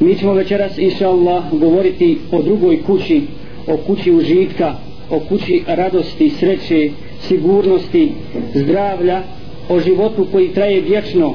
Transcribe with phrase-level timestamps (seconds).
[0.00, 3.22] Mi ćemo večeras, inša Allah, govoriti o drugoj kući,
[3.66, 4.74] o kući užitka,
[5.10, 6.90] o kući radosti, sreće,
[7.20, 8.12] sigurnosti,
[8.54, 9.22] zdravlja,
[9.68, 11.34] o životu koji traje vječno,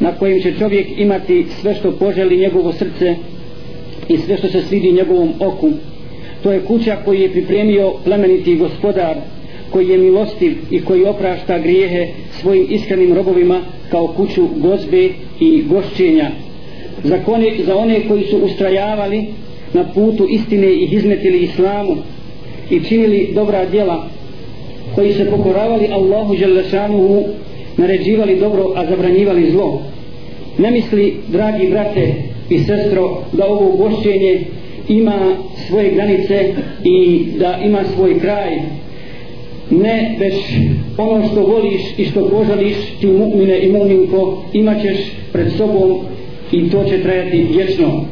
[0.00, 3.16] na kojem će čovjek imati sve što poželi njegovo srce
[4.08, 5.70] i sve što se svidi njegovom oku.
[6.42, 9.16] To je kuća koju je pripremio plemeniti gospodar,
[9.70, 12.08] koji je milostiv i koji oprašta grijehe
[12.40, 13.60] svojim iskrenim robovima
[13.90, 15.08] kao kuću gozbe
[15.40, 16.30] i gošćenja.
[17.04, 19.24] Za, kone, za one koji su ustrajavali
[19.72, 21.96] na putu istine i izmetili islamu
[22.70, 24.08] i činili dobra djela,
[24.94, 27.24] koji se pokoravali Allahu Želešanuhu,
[27.76, 29.82] naređivali dobro, a zabranjivali zlo.
[30.58, 32.14] Ne misli, dragi brate
[32.50, 34.40] i sestro, da ovo gošćenje
[34.88, 35.36] ima
[35.68, 38.50] svoje granice i da ima svoj kraj,
[39.70, 40.34] ne već
[40.98, 44.96] ono što voliš i što poželiš ti mu'mine i mu'minko imaćeš
[45.32, 46.00] pred sobom
[46.52, 48.04] i to će trajati vječno.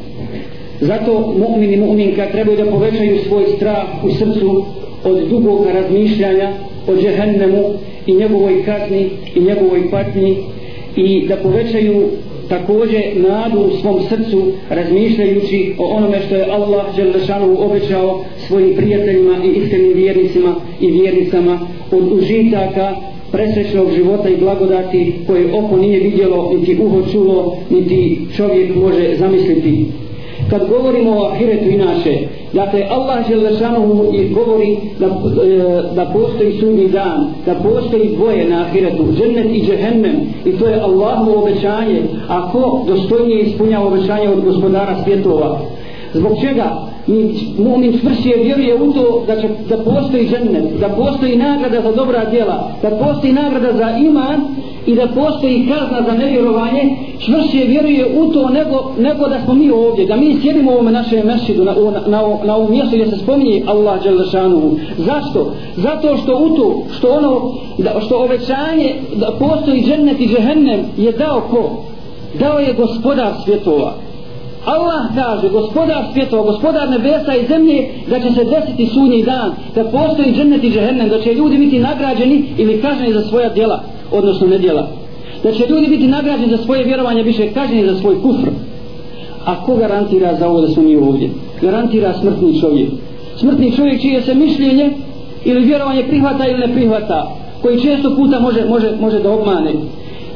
[0.79, 4.65] Zato mu'min i mu'minka trebaju da povećaju svoj strah u srcu
[5.03, 6.49] od dugog razmišljanja
[6.87, 7.63] o džehennemu
[8.07, 10.37] i njegovoj kazni i njegovoj patnji
[10.95, 12.09] i da povećaju
[12.49, 19.37] takođe nadu u svom srcu razmišljajući o onome što je Allah Đelešanovu obećao svojim prijateljima
[19.45, 21.59] i iskrenim vjernicima i vjernicama
[21.91, 22.95] od užitaka
[23.33, 29.85] presrećnog života i blagodati koje oko nije vidjelo niti uho čulo niti čovjek može zamisliti.
[30.49, 33.87] Kad govorimo o ahiretu inače dakle Allah Želešanu
[34.33, 35.09] govori da, e,
[35.95, 40.79] da postoji sudni dan da postoji dvoje na ahiretu džennet i džehennem i to je
[40.79, 45.59] Allahovo obećanje ako dostojnije ispunja obećanje od gospodara svjetova?
[46.13, 46.92] Zbog čega?
[47.07, 52.25] Mu'min čvršije vjeruje u to da će da postoji džennet, da postoji nagrada za dobra
[52.25, 54.41] djela, da postoji nagrada za iman
[54.85, 59.71] i da postoji kazna za nevjerovanje, čvršije vjeruje u to nego, nego da smo mi
[59.71, 63.07] ovdje, da mi sjedimo u ovome našem mešidu, na, na, na, na ovom mjestu gdje
[63.07, 64.77] se spominje Allah Đelešanuhu.
[64.97, 65.53] Zašto?
[65.75, 71.11] Zato što u to, što ono, da, što obećanje da postoji džennet i džehennem je
[71.11, 71.69] dao ko?
[72.39, 73.93] Dao je gospodar svjetova.
[74.65, 79.83] Allah kaže, gospodar svjetova, gospodar nebesa i zemlje, da će se desiti sunji dan, da
[79.83, 84.47] postoji džennet i džehennem, da će ljudi biti nagrađeni ili kažnjeni za svoja djela, odnosno
[84.47, 84.87] nedjela.
[85.43, 88.49] Da će ljudi biti nagrađeni za svoje vjerovanje, više kažnjeni za svoj kufr.
[89.45, 91.29] A ko garantira za ovo da smo mi ovdje?
[91.61, 92.89] Garantira smrtni čovjek.
[93.35, 94.91] Smrtni čovjek čije se mišljenje
[95.45, 99.71] ili vjerovanje prihvata ili ne prihvata, koji često puta može, može, može da obmane.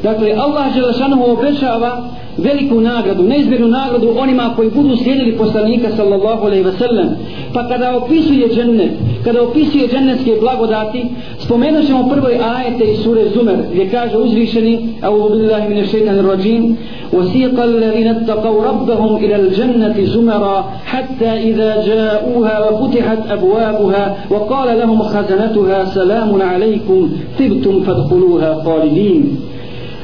[0.02, 2.04] Dakle, Allah Želešanohu obećava
[2.38, 7.08] veliku nagradu, neizmjernu nagradu onima koji budu slijedili poslanika sallallahu alaihi ve sellem.
[7.54, 8.90] Pa kada opisuje džennet,
[9.24, 11.04] kada opisuje džennetske blagodati,
[11.38, 16.76] spomenut ćemo prvoj ajete iz sure Zumer, gdje kaže uzvišeni, Audhu billahi mine šeitan rajim,
[17.12, 25.84] وسيق الذين اتقوا ربهم إلى الجنة زمرا حتى إذا جاءوها وفتحت أبوابها وقال لهم خزنتها
[25.84, 29.36] سلام عليكم طبتم فادخلوها خالدين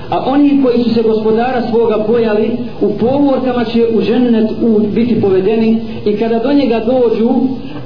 [0.09, 5.22] a oni koji su se gospodara svoga bojali u povorkama će u ženet u biti
[5.22, 7.30] povedeni i kada do njega dođu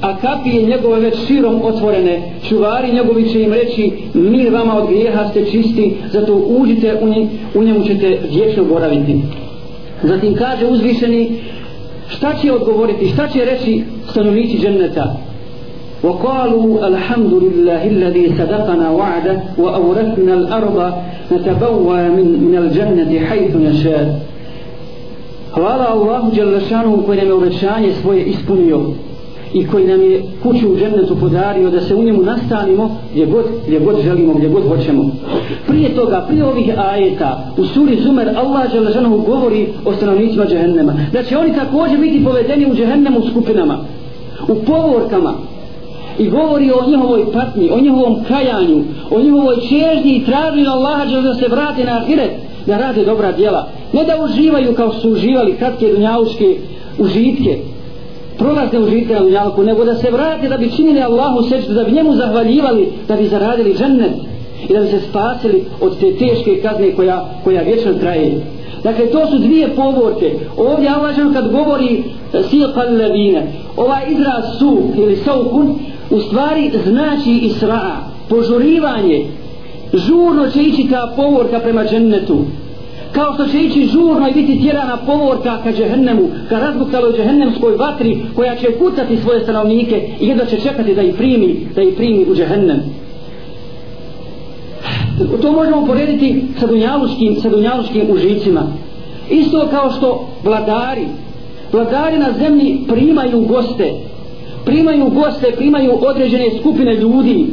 [0.00, 5.28] a kapije njegove već širom otvorene čuvari njegovi će im reći mi vama od grijeha
[5.28, 9.16] ste čisti zato uđite u, nje, u njemu ćete vječno boraviti.
[10.02, 11.30] Zatim kaže uzvišeni
[12.08, 13.08] šta će odgovoriti?
[13.08, 15.27] Šta će reći stanovnici dženeta
[16.03, 20.93] وقالوا الحمد لله الذي صدقنا وعده وأورثنا الأرض
[21.31, 24.19] نتبوى من, من الجنة حيث نشاء
[25.55, 28.81] Hvala Allahu Đalešanu koji nam je obećanje svoje ispunio
[29.53, 33.45] i koji nam je kuću u džennetu podario da se u njemu nastanimo gdje god,
[33.67, 35.09] gdje god želimo, gdje god hoćemo.
[35.67, 41.23] Prije toga, prije ovih ajeta u suri Zumer Allah Đalešanu govori o stanovnicima džehennema da
[41.23, 43.77] će oni također biti povedeni u džehennemu skupinama
[44.47, 45.33] u povorkama
[46.18, 50.12] i govori o njihovoj patnji, o njihovom kajanju, o njihovoj čežnji
[50.56, 52.30] i od Allaha da se vrati na ahiret,
[52.66, 53.68] da rade dobra djela.
[53.92, 56.56] Ne da uživaju kao su uživali kratke dunjavuške
[56.98, 57.58] užitke,
[58.38, 61.92] prolazne užitke na dunjavku, nego da se vrate da bi činili Allahu seću, da bi
[61.92, 64.12] njemu zahvaljivali, da bi zaradili džennet
[64.68, 68.40] i da bi se spasili od te teške kazne koja, koja vječno traje.
[68.82, 70.34] Dakle, to su dvije povorke.
[70.56, 75.78] Ovdje Allah kad govori e, silqal ladine, ovaj izraz su ili saukun,
[76.10, 77.96] u stvari znači isra,
[78.28, 79.26] požurivanje.
[79.92, 82.38] Žurno će ići ta povorka prema džennetu.
[83.12, 88.18] Kao što će ići žurno i biti tjerana povorka ka džehennemu, ka razbuktaloj džehennemskoj vatri
[88.36, 92.26] koja će kucati svoje stanovnike i jedva će čekati da ih primi, da ih primi
[92.30, 92.80] u džehennem.
[95.42, 98.62] To možemo porediti sa dunjaluškim, sa dunjaluškim užicima.
[99.30, 101.06] isto kao što vladari
[101.72, 103.92] vladari na zemlji primaju goste
[104.68, 107.46] primaju goste primaju određene skupine ljudi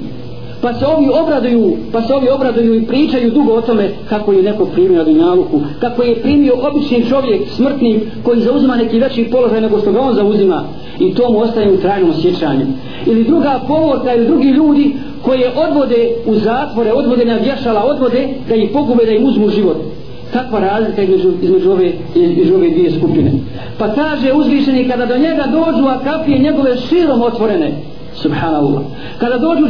[0.61, 4.43] pa se ovi obraduju pa se ovi obraduju i pričaju dugo o tome kako je
[4.43, 9.61] neko primio na dunjaluku kako je primio obični čovjek smrtni koji zauzima neki veći položaj
[9.61, 10.63] nego što ga on zauzima
[10.99, 12.65] i to mu ostaje u trajnom osjećanju.
[13.05, 18.55] Ili druga povorka ili drugi ljudi koje odvode u zatvore odvode na vješala odvode da
[18.55, 19.77] ih pogube da im uzmu život.
[20.33, 23.31] Kakva razlika između, između, ove, između ove dvije skupine
[23.77, 27.71] pa kaže uzvišeni kada do njega dođu a kapije njegove širom otvorene
[28.15, 28.81] subhanallah.
[29.19, 29.65] Kada dođu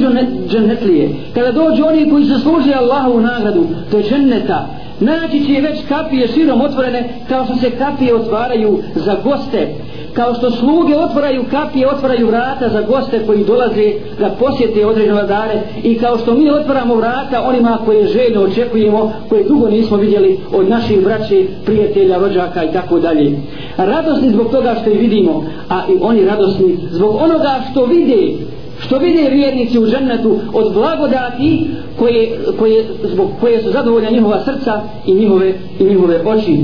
[0.47, 4.67] džennetlije kada dođu oni koji zasluže Allahovu nagradu to je dženneta.
[4.99, 9.73] Naći će već kapije širom otvorene kao što se kapije otvaraju za goste
[10.15, 15.61] kao što sluge otvaraju kapije otvaraju vrata za goste koji dolaze da posjete određene dare
[15.83, 20.69] i kao što mi otvaramo vrata onima koje željno očekujemo koje dugo nismo vidjeli od
[20.69, 23.37] naših braće prijatelja, rođaka i tako dalje.
[23.77, 28.33] Radosni zbog toga što ih vidimo a i oni radosni zbog onoga što vide
[28.79, 31.67] što vide vjernici u džennetu od blagodati
[31.99, 36.57] koje, koje, zbog koje su zadovoljna njihova srca i njihove, i njihove oči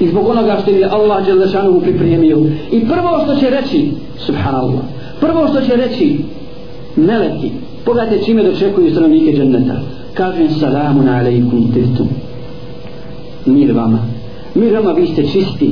[0.00, 2.38] i zbog onoga što je Allah Đelešanu pripremio.
[2.72, 4.82] I prvo što će reći subhanallah
[5.20, 6.18] prvo što će reći
[6.96, 7.50] meleki
[7.84, 9.80] pogledajte čime dočekuju stanovnike dženneta.
[10.14, 12.08] Kažem salamun alaikum tirtum
[13.46, 13.98] mir vama.
[14.54, 15.70] Mir vama vi ste čisti.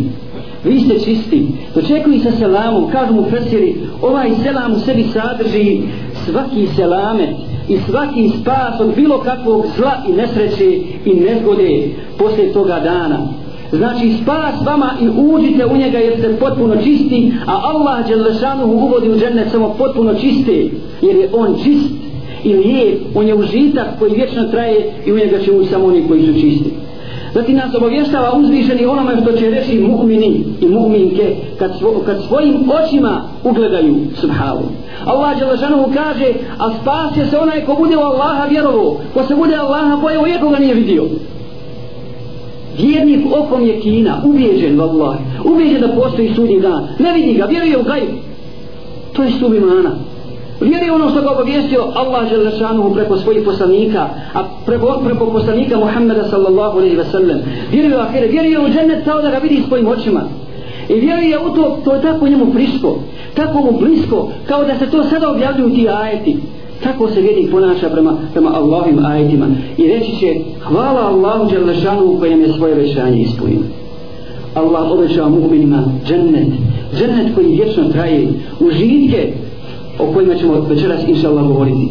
[0.64, 1.46] Vi ste čisti.
[1.74, 2.90] Dočekuju sa selamom.
[2.90, 5.82] Kažu mu fesiri ovaj selam u sebi sadrži
[6.24, 7.30] svaki selamet
[7.68, 11.88] i svaki spas od bilo kakvog zla i nesreće i nezgode
[12.18, 13.18] posle toga dana
[13.72, 19.10] znači spas vama i uđite u njega jer ste potpuno čisti a Allah Đelešanuhu uvodi
[19.10, 20.70] u džennet samo potpuno čiste
[21.02, 21.90] jer je on čist
[22.44, 26.08] i lijep on je užitak koji vječno traje i u njega će ući samo oni
[26.08, 26.70] koji su čisti
[27.34, 32.70] Zatim nas obavještava uzvišeni onome što će reći mu'mini i mu'minke kad, svo, kad svojim
[32.84, 34.62] očima ugledaju subhavu.
[35.04, 39.56] Allah Đelešanuhu kaže, a spas se onaj ko bude u Allaha vjerovo, ko se bude
[39.56, 41.04] Allaha bojao, jer ga nije vidio.
[42.78, 47.78] Vjernik okom je kina, ubijeđen vallahi, ubijeđen da postoji sudnji dan, ne vidi ga, vjeruje
[47.78, 48.08] u gaju.
[49.12, 49.90] To je stup imana.
[50.60, 56.28] Vjeruje ono što ga obavijestio Allah Želešanuhu preko svojih poslanika, a preko, preko poslanika Muhammeda
[56.30, 57.38] sallallahu alaihi ve sellem.
[57.70, 60.22] Vjeruje u ahire, vjeruje u džennet kao da ga vidi svojim očima.
[60.88, 62.98] I vjeruje u to, to je tako njemu friško,
[63.34, 66.36] tako mu blisko, kao da se to sada objavljuju ti ajeti
[66.82, 69.46] kako se vjernik ponaša prema, prema Allahovim ajetima.
[69.76, 73.58] I reći će hvala Allahu Đalešanu kojem je svoje vešanje ispunio.
[74.54, 76.48] Allah obećava mu'minima džennet.
[76.98, 78.28] Džennet koji vječno traje.
[78.60, 79.32] Užitke
[79.98, 81.88] o kojima ćemo večeras inša Allah govoriti.